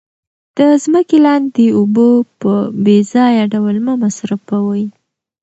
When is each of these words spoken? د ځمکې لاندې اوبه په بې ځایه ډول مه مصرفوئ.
د 0.57 0.59
ځمکې 0.83 1.17
لاندې 1.27 1.65
اوبه 1.77 2.07
په 2.41 2.53
بې 2.83 2.97
ځایه 3.13 3.43
ډول 3.53 3.75
مه 3.85 3.93
مصرفوئ. 4.03 4.83